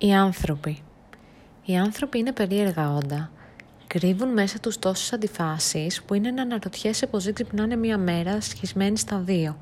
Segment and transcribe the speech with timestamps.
[0.00, 0.82] Οι άνθρωποι.
[1.64, 3.30] Οι άνθρωποι είναι περίεργα όντα.
[3.86, 8.98] Κρύβουν μέσα τους τόσες αντιφάσεις που είναι να αναρωτιέσαι πως δεν ξυπνάνε μία μέρα σχισμένοι
[8.98, 9.58] στα δύο,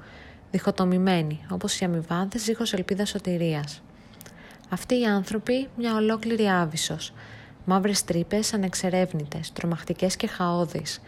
[0.50, 3.82] διχοτομημένοι, όπως οι αμοιβάδες ζύχος ελπίδας σωτηρίας.
[4.68, 7.12] Αυτοί οι άνθρωποι μια ολόκληρη άβυσος,
[7.64, 11.00] μαύρες τρύπες ανεξερεύνητες, τρομακτικές και χαόδεις,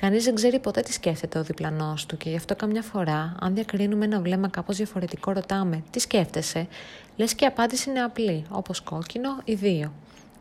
[0.00, 3.54] Κανείς δεν ξέρει ποτέ τι σκέφτεται ο διπλανός του και γι' αυτό καμιά φορά, αν
[3.54, 6.66] διακρίνουμε ένα βλέμμα κάπως διαφορετικό, ρωτάμε Τι σκέφτεσαι,
[7.16, 9.92] λες και η απάντηση είναι απλή, όπως κόκκινο ή δύο.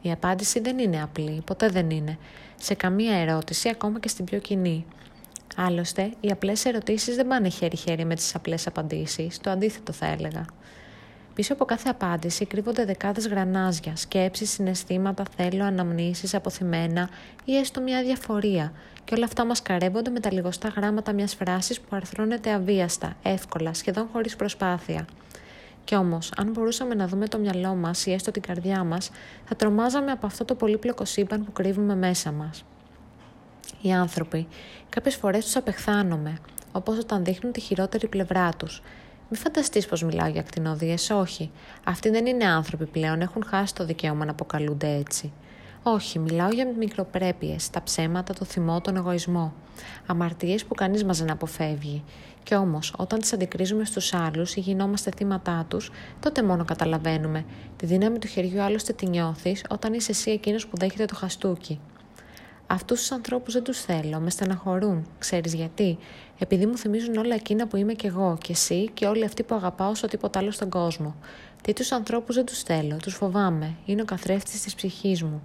[0.02, 2.18] Η απάντηση δεν είναι απλή, ποτέ δεν είναι.
[2.55, 4.86] Σε καμία ερώτηση, ακόμα και στην πιο κοινή.
[5.55, 10.46] Άλλωστε, οι απλές ερωτήσεις δεν πάνε χέρι-χέρι με τις απλές απαντήσεις, το αντίθετο θα έλεγα.
[11.35, 17.09] Πίσω από κάθε απάντηση κρύβονται δεκάδες γρανάζια, σκέψεις, συναισθήματα, θέλω, αναμνήσεις, αποθυμένα
[17.45, 18.71] ή έστω μια διαφορία,
[19.03, 23.73] και όλα αυτά μας καρέμπονται με τα λιγοστά γράμματα μιας φράσης που αρθρώνεται αβίαστα, εύκολα,
[23.73, 25.05] σχεδόν χωρίς προσπάθεια.
[25.84, 29.12] Κι όμως, αν μπορούσαμε να δούμε το μυαλό μας ή έστω την καρδιά μας,
[29.45, 32.63] θα τρομάζαμε από αυτό το πολύπλοκο σύμπαν που κρύβουμε μέσα μας.
[33.82, 34.48] Οι άνθρωποι,
[34.90, 36.38] κάποιες φορές τους απεχθάνομαι,
[36.71, 38.82] όπως όταν δείχνουν τη χειρότερη πλευρά τους,
[39.29, 41.51] μην φανταστείς πως μιλάω για ακτινοδίε, όχι.
[41.84, 45.34] Αυτοί δεν είναι άνθρωποι πλέον, έχουν χάσει το δικαίωμα να αποκαλούνται έτσι.
[45.84, 49.54] Όχι, μιλάω για μικροπρέπειες, τα ψέματα, το θυμό, τον εγωισμό.
[50.05, 52.04] Αμαρτίες που κανείς μας δεν αποφεύγει.
[52.43, 57.45] Και όμως, όταν τις αντικρίζουμε στους άλλους ή γινόμαστε θύματά τους, τότε μόνο καταλαβαίνουμε.
[57.76, 61.79] Τη δύναμη του χεριού άλλωστε τη νιώθεις όταν είσαι εσύ εκείνος που δέχεται το χαστούκι.
[62.68, 65.08] Αυτούς τους ανθρώπους δεν τους θέλω, με στεναχωρούν.
[65.19, 65.97] Ξέρεις γιατί;
[66.40, 69.56] Επειδή μου θυμίζουν όλα εκείνα που είμαι κι εγώ, και εσύ και όλοι αυτοί που
[69.56, 71.16] αγαπάω όσο τίποτα άλλο στον κόσμο.
[71.62, 73.75] Τέτοιου ανθρώπους δεν τους θέλω, τους φοβάμαι.
[73.85, 75.41] Είναι ο καθρέφτης της ψυχής μου.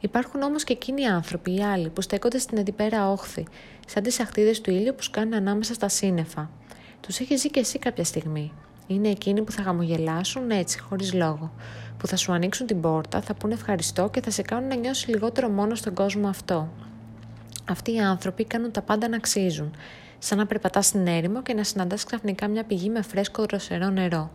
[0.00, 3.46] Υπάρχουν όμως και εκείνοι οι άνθρωποι, οι άλλοι, που στέκονται στην αντιπέρα όχθη,
[3.86, 6.50] σαν τις αχτίδες του ήλιου που σκάνε ανάμεσα στα σύννεφα.
[7.00, 8.52] Τους έχεις ζει και εσύ κάποια στιγμή.
[8.86, 11.52] Είναι εκείνοι που θα χαμογελάσουν έτσι, χωρίς λόγο.
[11.98, 15.06] Που θα σου ανοίξουν την πόρτα, θα πούνε ευχαριστώ και θα σε κάνουν να νιώσεις
[15.06, 16.68] λιγότερο μόνος στον κόσμο αυτό.
[17.68, 19.76] Αυτοί οι άνθρωποι κάνουν τα πάντα να αξίζουν.
[20.18, 24.30] Σαν να περπατάς στην έρημο και να συναντάς ξαφνικά μια πηγή με φρέσκο δροσερό νερό.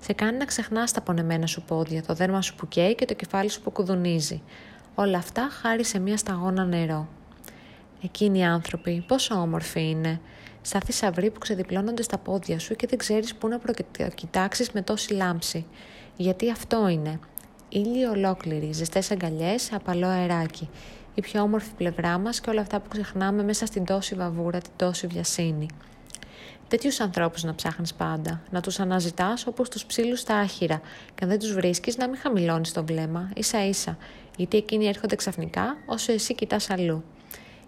[0.00, 3.14] Σε κάνει να ξεχνάς τα πονεμένα σου πόδια, το δέρμα σου που καίει και το
[3.14, 4.42] κεφάλι σου που κουδουνίζει.
[4.94, 7.08] Όλα αυτά χάρη σε μια σταγόνα νερό.
[8.02, 10.20] Εκείνοι οι άνθρωποι πόσο όμορφοι είναι.
[10.62, 15.12] Σαν θησαυροί που ξεδιπλώνονται στα πόδια σου και δεν ξέρεις πού να προκοιτάξεις με τόση
[15.12, 15.66] λάμψη.
[16.16, 17.18] Γιατί αυτό είναι.
[17.68, 20.68] Ήλιοι ολόκληροι, ζεστές αγκαλιές, απαλό αεράκι.
[21.14, 24.72] Η πιο όμορφη πλευρά μας και όλα αυτά που ξεχνάμε μέσα στην τόση βαβούρα, την
[24.76, 25.66] τόση βιασύνη.
[26.68, 30.80] Τέτοιους ανθρώπους να ψάχνεις πάντα, να τους αναζητάς όπως τους ψήλους στα άχυρα,
[31.14, 33.96] και αν δεν τους βρίσκεις, να μην χαμηλώνεις το βλέμμα, ίσα ίσα,
[34.36, 37.04] γιατί εκείνοι έρχονται ξαφνικά όσο εσύ κοιτάς αλλού.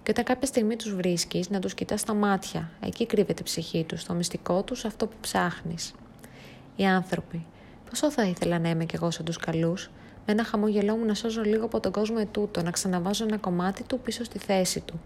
[0.02, 3.84] Και όταν κάποια στιγμή τους βρίσκεις, να τους κοιτάς στα μάτια, εκεί κρύβεται η ψυχή
[3.84, 5.94] τους, το μυστικό τους, αυτό που ψάχνεις.
[6.76, 7.46] Οι άνθρωποι.
[7.90, 9.90] Πόσο θα ήθελα να είμαι κι εγώ σαν τους καλούς,
[10.26, 13.82] με ένα χαμόγελό μου να σώζω λίγο από τον κόσμο ετούτο, να ξαναβάζω ένα κομμάτι
[13.82, 15.00] του πίσω στη θέση του.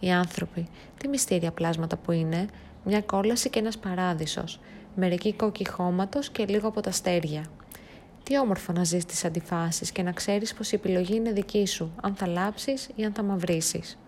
[0.00, 0.68] Οι άνθρωποι,
[0.98, 2.46] τι μυστήρια πλάσματα που είναι,
[2.84, 4.60] μια κόλαση και ένας παράδεισος,
[4.94, 7.44] μερικοί κόκκι χώματος και λίγο από τα αστέρια.
[8.22, 11.92] Τι όμορφο να ζεις τις αντιφάσεις και να ξέρεις πως η επιλογή είναι δική σου,
[12.02, 13.98] αν θα λάψεις ή αν θα μαυρίσεις.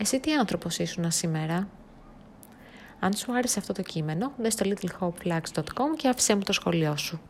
[0.00, 1.68] Εσύ τι άνθρωπος ήσουν σήμερα;
[3.00, 7.20] Αν σου άρεσε αυτό το κείμενο, μπες στο littlehopeflags.com και άφησέ μου το σχολείο σου.